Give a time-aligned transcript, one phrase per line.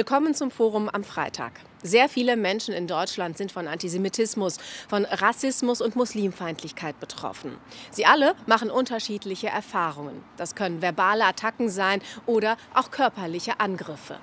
[0.00, 1.52] Willkommen zum Forum am Freitag.
[1.82, 4.56] Sehr viele Menschen in Deutschland sind von Antisemitismus,
[4.88, 7.58] von Rassismus und Muslimfeindlichkeit betroffen.
[7.90, 10.24] Sie alle machen unterschiedliche Erfahrungen.
[10.38, 14.16] Das können verbale Attacken sein oder auch körperliche Angriffe.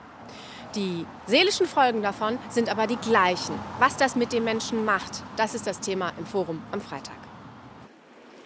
[0.73, 3.53] Die seelischen Folgen davon sind aber die gleichen.
[3.77, 7.13] Was das mit den Menschen macht, das ist das Thema im Forum am Freitag.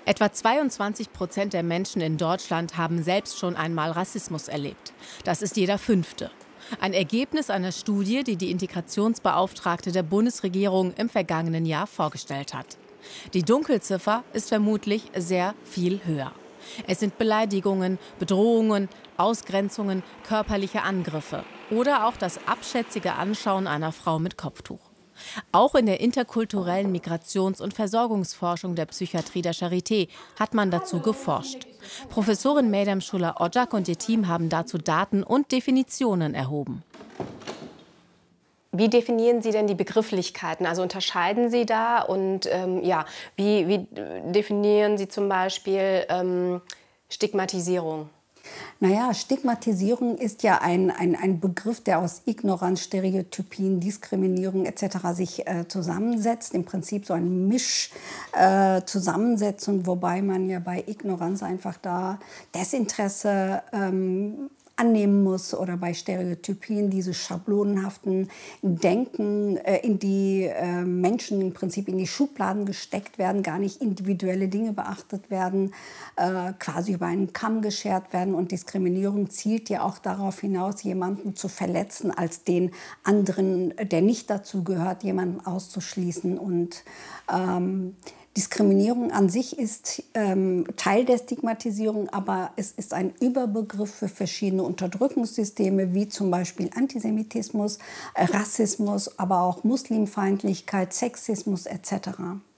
[0.04, 4.92] Etwa 22 Prozent der Menschen in Deutschland haben selbst schon einmal Rassismus erlebt.
[5.24, 6.30] Das ist jeder Fünfte.
[6.80, 12.78] Ein Ergebnis einer Studie, die die Integrationsbeauftragte der Bundesregierung im vergangenen Jahr vorgestellt hat.
[13.34, 16.32] Die Dunkelziffer ist vermutlich sehr viel höher.
[16.88, 24.38] Es sind Beleidigungen, Bedrohungen, Ausgrenzungen, körperliche Angriffe oder auch das abschätzige Anschauen einer Frau mit
[24.38, 24.92] Kopftuch.
[25.52, 30.08] Auch in der interkulturellen Migrations- und Versorgungsforschung der Psychiatrie der Charité
[30.40, 31.68] hat man dazu geforscht.
[32.10, 36.84] Professorin Medam Schuller-Ojak und ihr Team haben dazu Daten und Definitionen erhoben.
[38.74, 40.66] Wie definieren Sie denn die Begrifflichkeiten?
[40.66, 43.88] Also unterscheiden Sie da und ähm, ja, wie, wie,
[44.32, 46.62] definieren Sie zum Beispiel ähm,
[47.10, 48.10] Stigmatisierung?
[48.80, 54.98] Naja, Stigmatisierung ist ja ein, ein, ein Begriff, der aus Ignoranz, Stereotypien, Diskriminierung etc.
[55.14, 56.54] sich äh, zusammensetzt.
[56.54, 62.20] Im Prinzip so eine Mischzusammensetzung, äh, wobei man ja bei Ignoranz einfach da
[62.56, 68.30] Desinteresse ähm, annehmen muss oder bei Stereotypien, diese schablonenhaften
[68.62, 73.82] Denken, äh, in die äh, Menschen im Prinzip in die Schubladen gesteckt werden, gar nicht
[73.82, 75.74] individuelle Dinge beachtet werden,
[76.16, 78.34] äh, quasi über einen Kamm geschert werden.
[78.34, 82.72] Und Diskriminierung zielt ja auch darauf hinaus, jemanden zu verletzen, als den
[83.04, 86.38] anderen, der nicht dazu gehört, jemanden auszuschließen.
[86.38, 86.84] Und
[87.32, 87.96] ähm,
[88.38, 94.64] Diskriminierung an sich ist ähm, Teil der Stigmatisierung, aber es ist ein Überbegriff für verschiedene
[94.64, 97.78] Unterdrückungssysteme, wie zum Beispiel Antisemitismus,
[98.16, 102.10] Rassismus, aber auch Muslimfeindlichkeit, Sexismus etc.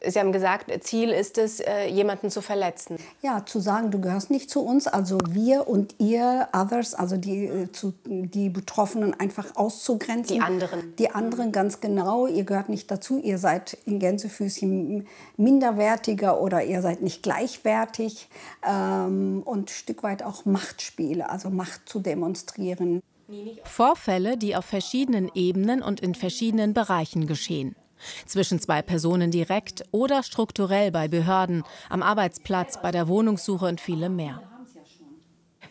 [0.05, 2.97] Sie haben gesagt, Ziel ist es, äh, jemanden zu verletzen.
[3.21, 7.45] Ja, zu sagen, du gehörst nicht zu uns, also wir und ihr, others, also die,
[7.45, 10.35] äh, zu, die Betroffenen einfach auszugrenzen.
[10.35, 10.95] Die anderen.
[10.97, 16.81] Die anderen ganz genau, ihr gehört nicht dazu, ihr seid in Gänsefüßchen minderwertiger oder ihr
[16.81, 18.27] seid nicht gleichwertig
[18.67, 23.01] ähm, und ein Stück weit auch Machtspiele, also Macht zu demonstrieren.
[23.63, 27.75] Vorfälle, die auf verschiedenen Ebenen und in verschiedenen Bereichen geschehen
[28.25, 34.15] zwischen zwei Personen direkt oder strukturell bei Behörden, am Arbeitsplatz, bei der Wohnungssuche und vielem
[34.15, 34.41] mehr.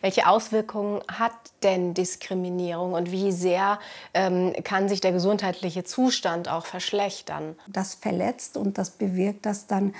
[0.01, 1.31] Welche Auswirkungen hat
[1.63, 3.79] denn Diskriminierung und wie sehr
[4.13, 7.55] ähm, kann sich der gesundheitliche Zustand auch verschlechtern?
[7.67, 9.95] Das verletzt und das bewirkt, dass dann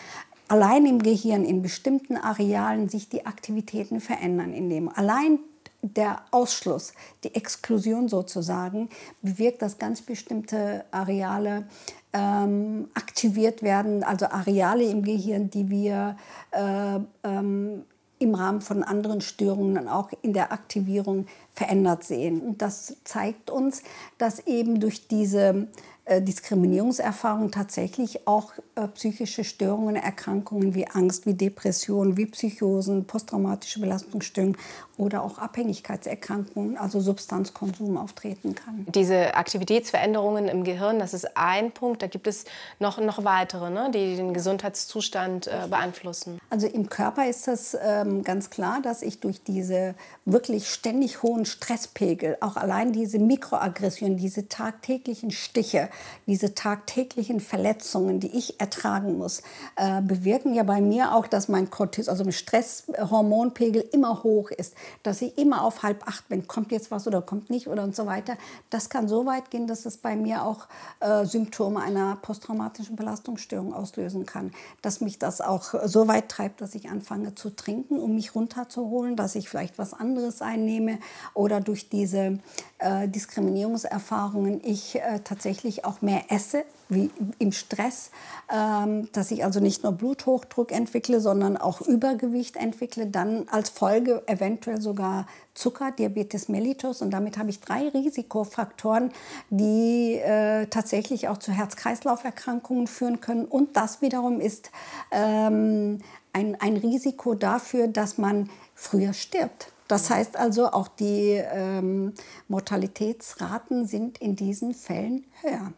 [0.50, 4.53] allein im Gehirn in bestimmten Arealen sich die Aktivitäten verändern.
[4.53, 5.39] In dem allein
[5.81, 8.89] der Ausschluss, die Exklusion sozusagen,
[9.21, 11.65] bewirkt, dass ganz bestimmte Areale
[12.13, 16.16] ähm, aktiviert werden, also Areale im Gehirn, die wir
[16.51, 17.84] äh, ähm,
[18.19, 22.41] im Rahmen von anderen Störungen auch in der Aktivierung verändert sehen.
[22.41, 23.84] Und das zeigt uns,
[24.18, 25.68] dass eben durch diese
[26.06, 33.80] äh, Diskriminierungserfahrung tatsächlich auch äh, psychische Störungen, Erkrankungen wie Angst, wie Depressionen, wie Psychosen, posttraumatische
[33.80, 34.57] Belastungsstörungen
[34.98, 38.86] oder auch Abhängigkeitserkrankungen, also Substanzkonsum auftreten kann.
[38.94, 42.04] Diese Aktivitätsveränderungen im Gehirn, das ist ein Punkt.
[42.04, 42.46] Da gibt es
[42.80, 46.40] noch, noch weitere, ne, die den Gesundheitszustand äh, beeinflussen.
[46.52, 49.96] Also im Körper ist es ähm, ganz klar, dass ich durch diese
[50.26, 55.90] wirklich ständig hohen Stresspegel, auch allein diese Mikroaggressionen, diese tagtäglichen Stiche,
[56.28, 59.42] diese tagtäglichen Verletzungen, die ich ertragen muss,
[59.75, 64.75] äh, bewirken ja bei mir auch, dass mein Cortisol, also mein Stresshormonpegel immer hoch ist,
[65.03, 67.95] dass ich immer auf halb acht bin, kommt jetzt was oder kommt nicht oder und
[67.95, 68.38] so weiter.
[68.69, 70.68] Das kann so weit gehen, dass es bei mir auch
[71.00, 74.51] äh, Symptome einer posttraumatischen Belastungsstörung auslösen kann,
[74.81, 79.15] dass mich das auch so weit treibt, dass ich anfange zu trinken, um mich runterzuholen,
[79.15, 81.00] dass ich vielleicht was anderes einnehme
[81.33, 82.39] oder durch diese
[82.79, 87.09] äh, Diskriminierungserfahrungen ich äh, tatsächlich auch mehr esse, wie
[87.39, 88.12] im Stress,
[88.53, 94.24] ähm, dass ich also nicht nur Bluthochdruck entwickle, sondern auch Übergewicht entwickle, dann als Folge
[94.27, 97.01] eventuell sogar Zucker, Diabetes mellitus.
[97.01, 99.12] Und damit habe ich drei Risikofaktoren,
[99.50, 103.45] die äh, tatsächlich auch zu Herz-Kreislauf-Erkrankungen führen können.
[103.45, 104.71] Und das wiederum ist
[105.12, 106.00] ähm,
[106.33, 109.71] ein, ein Risiko dafür, dass man früher stirbt.
[109.88, 112.13] Das heißt also, auch die ähm,
[112.47, 115.74] Mortalitätsraten sind in diesen Fällen höher.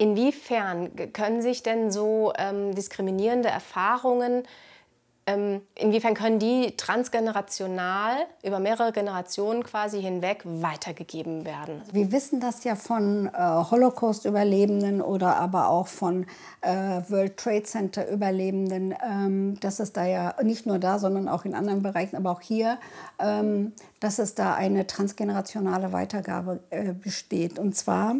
[0.00, 4.44] Inwiefern können sich denn so ähm, diskriminierende Erfahrungen
[5.26, 11.82] Ähm, inwiefern können die transgenerational über mehrere Generationen quasi hinweg weitergegeben werden?
[11.92, 16.26] Wir wissen das ja von äh, Holocaust-Überlebenden oder aber auch von
[16.62, 21.54] äh, World Trade Center-Überlebenden, ähm, dass es da ja nicht nur da, sondern auch in
[21.54, 22.78] anderen Bereichen, aber auch hier,
[23.18, 27.58] ähm, dass es da eine transgenerationale Weitergabe äh, besteht.
[27.58, 28.16] Und zwar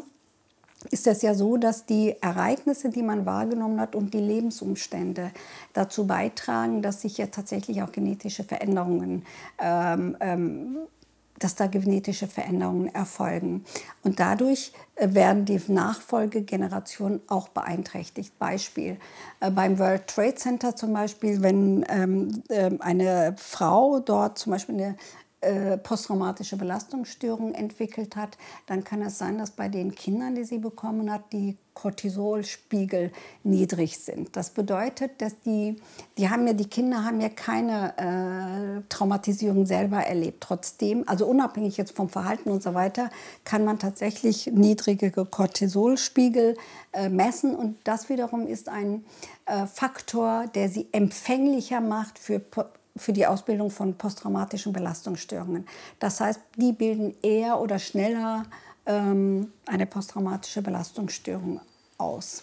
[0.90, 5.30] ist es ja so, dass die Ereignisse, die man wahrgenommen hat und die Lebensumstände
[5.72, 9.24] dazu beitragen, dass sich ja tatsächlich auch genetische Veränderungen
[9.58, 10.76] ähm, ähm,
[11.40, 13.64] dass da genetische Veränderungen erfolgen.
[14.04, 18.38] Und dadurch äh, werden die Nachfolgegenerationen auch beeinträchtigt.
[18.38, 18.98] Beispiel
[19.40, 24.74] äh, beim World Trade Center zum Beispiel, wenn ähm, äh, eine Frau dort zum Beispiel
[24.76, 24.96] eine
[25.40, 30.58] äh, posttraumatische Belastungsstörung entwickelt hat, dann kann es sein, dass bei den Kindern, die sie
[30.58, 33.10] bekommen hat, die Cortisolspiegel
[33.42, 34.36] niedrig sind.
[34.36, 35.76] Das bedeutet, dass die,
[36.18, 40.42] die haben ja, die Kinder haben ja keine äh, Traumatisierung selber erlebt.
[40.42, 43.08] Trotzdem, also unabhängig jetzt vom Verhalten und so weiter,
[43.44, 46.58] kann man tatsächlich niedrige Cortisolspiegel
[46.92, 49.04] äh, messen und das wiederum ist ein
[49.46, 52.40] äh, Faktor, der sie empfänglicher macht für
[52.96, 55.66] für die Ausbildung von posttraumatischen Belastungsstörungen.
[55.98, 58.44] Das heißt, die bilden eher oder schneller
[58.86, 61.60] ähm, eine posttraumatische Belastungsstörung
[61.98, 62.42] aus.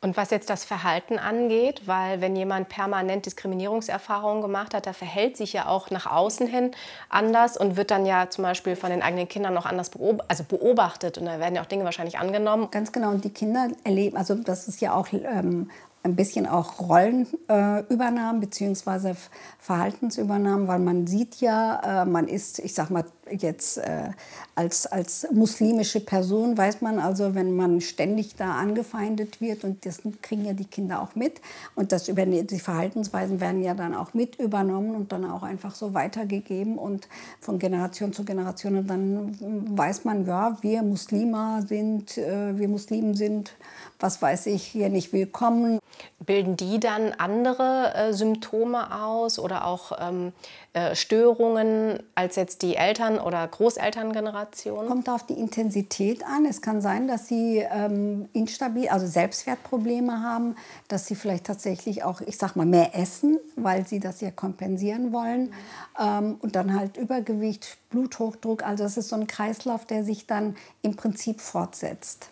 [0.00, 5.36] Und was jetzt das Verhalten angeht, weil wenn jemand permanent Diskriminierungserfahrungen gemacht hat, der verhält
[5.36, 6.70] sich ja auch nach außen hin
[7.08, 10.44] anders und wird dann ja zum Beispiel von den eigenen Kindern noch anders beob also
[10.44, 12.68] beobachtet und da werden ja auch Dinge wahrscheinlich angenommen.
[12.70, 15.68] Ganz genau und die Kinder erleben, also das ist ja auch ähm,
[16.02, 19.14] ein bisschen auch Rollenübernahmen äh, bzw.
[19.58, 24.10] Verhaltensübernahmen, weil man sieht ja, äh, man ist, ich sag mal jetzt äh,
[24.54, 30.00] als, als muslimische Person, weiß man also, wenn man ständig da angefeindet wird und das
[30.22, 31.40] kriegen ja die Kinder auch mit
[31.74, 35.74] und das über, die Verhaltensweisen werden ja dann auch mit übernommen und dann auch einfach
[35.74, 37.08] so weitergegeben und
[37.40, 43.14] von Generation zu Generation und dann weiß man, ja, wir Muslime sind, äh, wir Muslimen
[43.14, 43.52] sind
[44.00, 45.80] was weiß ich, hier nicht willkommen.
[46.24, 50.32] Bilden die dann andere äh, Symptome aus oder auch ähm,
[50.72, 54.86] äh, Störungen als jetzt die Eltern- oder Großelterngeneration?
[54.86, 56.46] Kommt auf die Intensität an.
[56.46, 60.56] Es kann sein, dass sie ähm, instabil, also Selbstwertprobleme haben,
[60.88, 65.12] dass sie vielleicht tatsächlich auch, ich sag mal, mehr essen, weil sie das ja kompensieren
[65.12, 65.44] wollen.
[65.44, 65.52] Mhm.
[65.98, 68.64] Ähm, und dann halt Übergewicht, Bluthochdruck.
[68.64, 72.30] Also es ist so ein Kreislauf, der sich dann im Prinzip fortsetzt.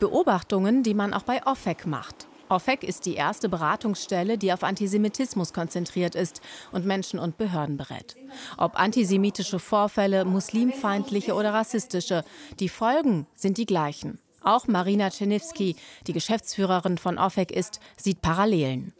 [0.00, 2.26] Beobachtungen, die man auch bei OFEC macht.
[2.48, 6.40] OFEC ist die erste Beratungsstelle, die auf Antisemitismus konzentriert ist
[6.72, 8.16] und Menschen und Behörden berät.
[8.56, 12.24] Ob antisemitische Vorfälle, muslimfeindliche oder rassistische,
[12.60, 14.18] die Folgen sind die gleichen.
[14.42, 18.94] Auch Marina Czerniewski, die Geschäftsführerin von OFEC ist, sieht Parallelen.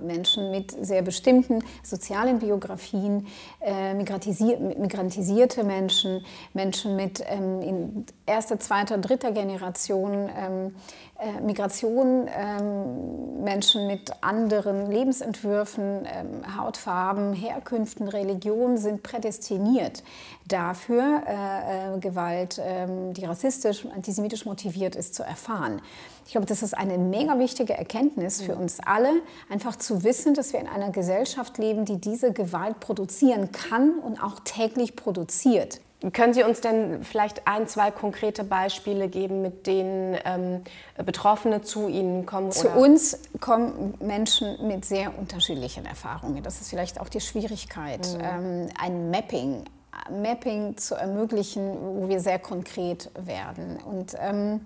[0.00, 3.26] Menschen mit sehr bestimmten sozialen Biografien,
[3.60, 10.74] äh, migrantisierte Menschen, Menschen mit ähm, in erster, zweiter, dritter Generation ähm,
[11.18, 20.02] äh, Migration, ähm, Menschen mit anderen Lebensentwürfen, ähm, Hautfarben, Herkünften, Religionen sind prädestiniert
[20.46, 25.80] dafür, äh, äh, Gewalt, ähm, die rassistisch antisemitisch motiviert ist, zu erfahren.
[26.26, 29.10] Ich glaube, das ist eine mega wichtige Erkenntnis für uns alle,
[29.48, 34.22] einfach zu wissen, dass wir in einer Gesellschaft leben, die diese Gewalt produzieren kann und
[34.22, 35.80] auch täglich produziert.
[36.12, 40.62] Können Sie uns denn vielleicht ein, zwei konkrete Beispiele geben, mit denen ähm,
[41.04, 42.52] Betroffene zu Ihnen kommen?
[42.52, 42.76] Zu oder?
[42.76, 46.42] uns kommen Menschen mit sehr unterschiedlichen Erfahrungen.
[46.42, 48.20] Das ist vielleicht auch die Schwierigkeit, mhm.
[48.22, 49.64] ähm, ein Mapping,
[50.10, 53.78] Mapping zu ermöglichen, wo wir sehr konkret werden.
[53.78, 54.60] Und ähm,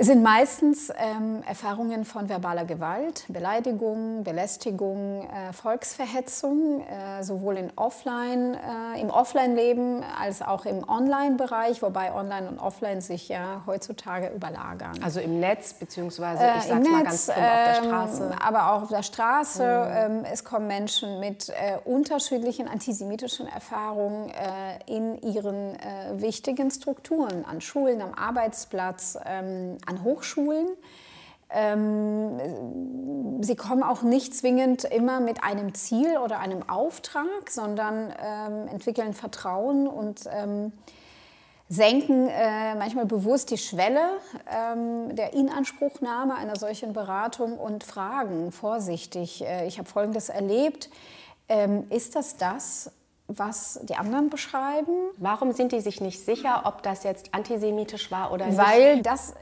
[0.00, 7.72] es sind meistens ähm, Erfahrungen von verbaler Gewalt, Beleidigung, Belästigung, äh, Volksverhetzung, äh, sowohl in
[7.74, 14.28] Offline, äh, im Offline-Leben als auch im Online-Bereich, wobei Online und Offline sich ja heutzutage
[14.28, 14.92] überlagern.
[15.02, 18.30] Also im Netz, beziehungsweise ich äh, sag's mal ganz plump, auf der ähm, Straße.
[18.40, 19.62] aber auch auf der Straße.
[19.62, 20.18] Mhm.
[20.18, 25.76] Ähm, es kommen Menschen mit äh, unterschiedlichen antisemitischen Erfahrungen äh, in ihren
[26.12, 30.68] wichtigen Strukturen, an Schulen, am Arbeitsplatz, ähm, an Hochschulen.
[31.50, 38.68] Ähm, sie kommen auch nicht zwingend immer mit einem Ziel oder einem Auftrag, sondern ähm,
[38.68, 40.72] entwickeln Vertrauen und ähm,
[41.70, 44.08] senken äh, manchmal bewusst die Schwelle
[45.10, 50.90] der Inanspruchnahme einer solchen Beratung und fragen vorsichtig, äh, ich habe Folgendes erlebt,
[51.88, 52.90] ist das das,
[53.28, 54.92] was die anderen beschreiben?
[55.18, 58.58] Warum sind die sich nicht sicher, ob das jetzt antisemitisch war oder nicht?
[58.58, 59.34] Weil das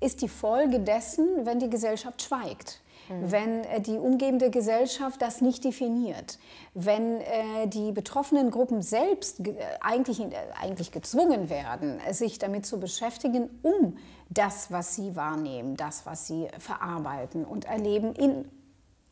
[0.00, 2.80] ist die Folge dessen, wenn die Gesellschaft schweigt.
[3.08, 3.32] Mhm.
[3.32, 6.38] Wenn äh, die umgebende Gesellschaft das nicht definiert,
[6.74, 12.80] wenn äh, die betroffenen Gruppen selbst äh, eigentlich, äh, eigentlich gezwungen werden, sich damit zu
[12.80, 18.48] beschäftigen, um das, was sie wahrnehmen, das, was sie verarbeiten und erleben, in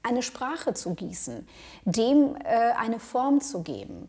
[0.02, 1.46] eine Sprache zu gießen,
[1.84, 4.08] dem äh, eine Form zu geben.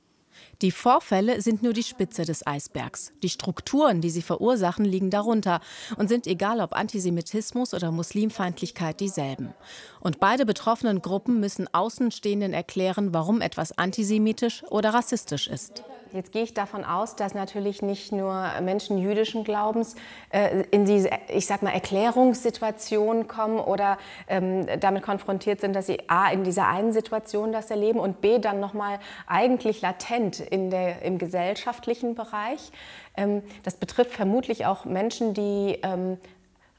[0.61, 3.11] Die Vorfälle sind nur die Spitze des Eisbergs.
[3.23, 5.61] Die Strukturen, die sie verursachen, liegen darunter
[5.97, 9.53] und sind egal ob Antisemitismus oder Muslimfeindlichkeit dieselben.
[10.01, 15.83] Und beide betroffenen Gruppen müssen Außenstehenden erklären, warum etwas antisemitisch oder rassistisch ist.
[16.11, 19.95] Jetzt gehe ich davon aus, dass natürlich nicht nur Menschen jüdischen Glaubens
[20.31, 23.97] äh, in diese, ich sag mal, Erklärungssituation kommen oder
[24.27, 28.39] ähm, damit konfrontiert sind, dass sie a in dieser einen Situation das erleben und b
[28.39, 32.71] dann noch mal eigentlich latent in der, im gesellschaftlichen Bereich.
[33.15, 36.17] Ähm, das betrifft vermutlich auch Menschen, die ähm,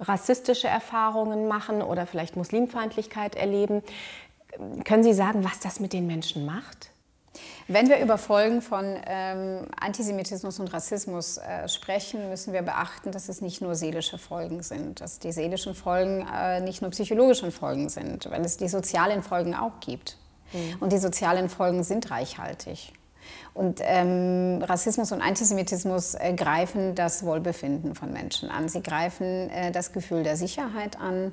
[0.01, 3.83] rassistische Erfahrungen machen oder vielleicht Muslimfeindlichkeit erleben.
[4.85, 6.91] Können Sie sagen, was das mit den Menschen macht?
[7.73, 13.29] Wenn wir über Folgen von ähm, Antisemitismus und Rassismus äh, sprechen, müssen wir beachten, dass
[13.29, 17.89] es nicht nur seelische Folgen sind, dass die seelischen Folgen äh, nicht nur psychologische Folgen
[17.89, 20.17] sind, weil es die sozialen Folgen auch gibt.
[20.53, 20.79] Mhm.
[20.81, 22.93] Und die sozialen Folgen sind reichhaltig.
[23.55, 28.69] Und ähm, Rassismus und Antisemitismus äh, greifen das Wohlbefinden von Menschen an.
[28.69, 31.31] Sie greifen äh, das Gefühl der Sicherheit an.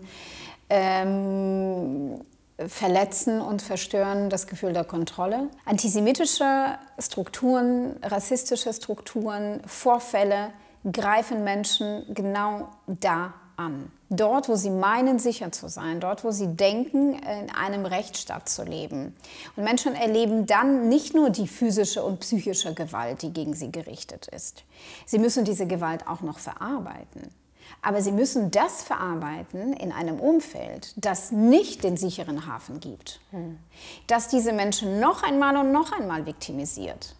[0.69, 2.21] Ähm,
[2.65, 5.49] verletzen und verstören das Gefühl der Kontrolle.
[5.65, 10.51] Antisemitische Strukturen, rassistische Strukturen, Vorfälle
[10.91, 13.91] greifen Menschen genau da an.
[14.09, 18.63] Dort, wo sie meinen, sicher zu sein, dort, wo sie denken, in einem Rechtsstaat zu
[18.63, 19.15] leben.
[19.55, 24.27] Und Menschen erleben dann nicht nur die physische und psychische Gewalt, die gegen sie gerichtet
[24.27, 24.63] ist.
[25.05, 27.29] Sie müssen diese Gewalt auch noch verarbeiten.
[27.81, 33.57] Aber sie müssen das verarbeiten in einem Umfeld, das nicht den sicheren Hafen gibt, hm.
[34.07, 37.15] das diese Menschen noch einmal und noch einmal viktimisiert.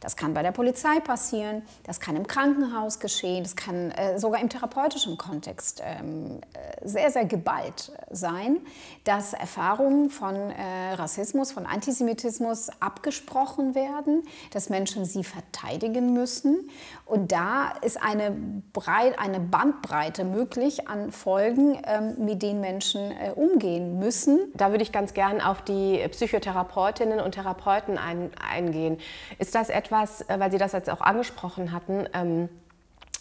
[0.00, 4.40] Das kann bei der Polizei passieren, das kann im Krankenhaus geschehen, das kann äh, sogar
[4.40, 8.58] im therapeutischen Kontext ähm, äh, sehr, sehr geballt sein,
[9.04, 16.70] dass Erfahrungen von äh, Rassismus, von Antisemitismus abgesprochen werden, dass Menschen sie verteidigen müssen.
[17.04, 18.36] Und da ist eine,
[18.72, 24.52] Breit, eine Bandbreite möglich an Folgen, ähm, mit denen Menschen äh, umgehen müssen.
[24.54, 28.98] Da würde ich ganz gern auf die Psychotherapeutinnen und Therapeuten ein, eingehen.
[29.38, 32.48] Ist das etwas, etwas, äh, weil Sie das jetzt auch angesprochen hatten, ähm,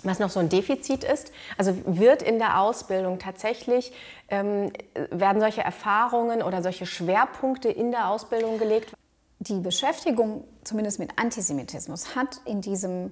[0.04, 1.32] was noch so ein Defizit ist.
[1.58, 3.92] Also wird in der Ausbildung tatsächlich,
[4.30, 4.72] ähm,
[5.10, 8.94] werden solche Erfahrungen oder solche Schwerpunkte in der Ausbildung gelegt?
[9.40, 13.12] Die Beschäftigung zumindest mit Antisemitismus hat in diesem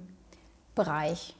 [0.74, 1.34] Bereich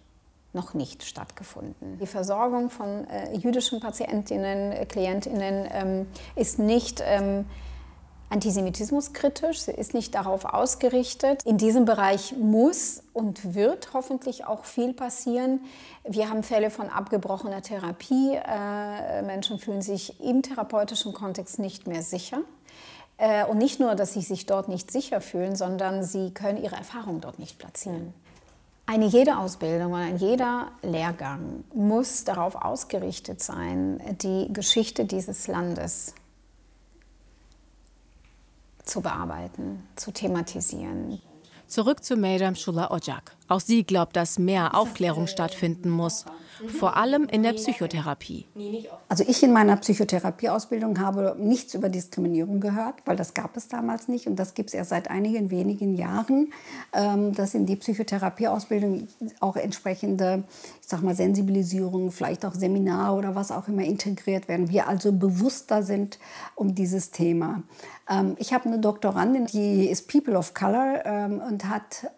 [0.53, 1.99] noch nicht stattgefunden.
[2.01, 7.45] Die Versorgung von äh, jüdischen Patientinnen, Klientinnen ähm, ist nicht ähm,
[8.29, 11.43] antisemitismuskritisch, sie ist nicht darauf ausgerichtet.
[11.45, 15.61] In diesem Bereich muss und wird hoffentlich auch viel passieren.
[16.05, 18.35] Wir haben Fälle von abgebrochener Therapie.
[18.35, 22.39] Äh, Menschen fühlen sich im therapeutischen Kontext nicht mehr sicher.
[23.19, 26.77] Äh, und nicht nur, dass sie sich dort nicht sicher fühlen, sondern sie können ihre
[26.77, 28.13] Erfahrungen dort nicht platzieren.
[28.89, 36.15] Eine jede Ausbildung und ein jeder Lehrgang muss darauf ausgerichtet sein, die Geschichte dieses Landes
[38.87, 41.21] zu bearbeiten, zu thematisieren.
[41.67, 43.37] Zurück zu Mejdam Shula Ojak.
[43.49, 46.25] Auch sie glaubt, dass mehr Aufklärung stattfinden muss,
[46.67, 48.47] vor allem in der Psychotherapie.
[49.09, 54.09] Also ich in meiner Psychotherapieausbildung habe nichts über Diskriminierung gehört, weil das gab es damals
[54.09, 56.53] nicht und das gibt es erst seit einigen wenigen Jahren,
[56.93, 59.07] ähm, dass in die Psychotherapieausbildung
[59.41, 60.45] auch entsprechende,
[60.81, 64.71] ich sag mal Sensibilisierung, vielleicht auch Seminare oder was auch immer integriert werden.
[64.71, 66.19] Wir also bewusster sind
[66.55, 67.63] um dieses Thema.
[68.09, 72.11] Ähm, ich habe eine Doktorandin, die ist People of Color ähm, und hat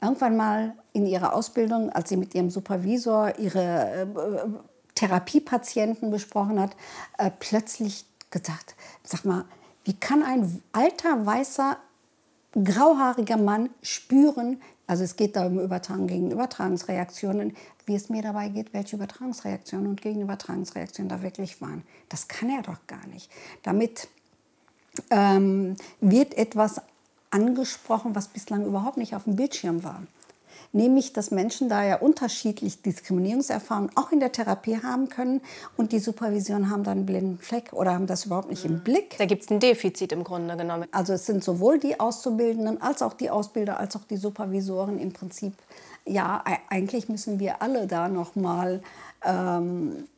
[0.00, 4.46] irgendwann mal in ihrer Ausbildung, als sie mit ihrem Supervisor ihre äh,
[4.94, 6.76] Therapiepatienten besprochen hat,
[7.18, 9.44] äh, plötzlich gesagt, sag mal,
[9.84, 11.76] wie kann ein alter, weißer,
[12.52, 18.48] grauhaariger Mann spüren, also es geht da um Übertragung gegen Übertragungsreaktionen, wie es mir dabei
[18.48, 21.84] geht, welche Übertragungsreaktionen und Gegenübertragungsreaktionen da wirklich waren.
[22.08, 23.30] Das kann er doch gar nicht.
[23.62, 24.08] Damit
[25.10, 26.82] ähm, wird etwas
[27.30, 30.02] angesprochen, was bislang überhaupt nicht auf dem Bildschirm war.
[30.72, 35.40] Nämlich, dass Menschen da ja unterschiedlich Diskriminierungserfahrungen auch in der Therapie haben können
[35.76, 38.84] und die Supervision haben dann einen blinden Fleck oder haben das überhaupt nicht im mhm.
[38.84, 39.18] Blick.
[39.18, 40.86] Da gibt es ein Defizit im Grunde genommen.
[40.92, 45.12] Also es sind sowohl die Auszubildenden als auch die Ausbilder als auch die Supervisoren im
[45.12, 45.54] Prinzip
[46.06, 48.82] ja, eigentlich müssen wir alle da noch mal
[49.24, 50.08] ähm,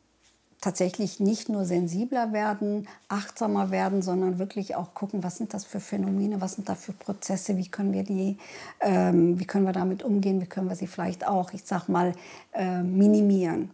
[0.63, 5.79] tatsächlich nicht nur sensibler werden, achtsamer werden, sondern wirklich auch gucken, was sind das für
[5.79, 8.37] Phänomene, was sind da für Prozesse, wie können wir die,
[8.79, 12.13] ähm, wie können wir damit umgehen, wie können wir sie vielleicht auch, ich sag mal,
[12.53, 13.71] äh, minimieren.